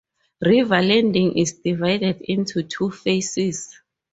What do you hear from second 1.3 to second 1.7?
is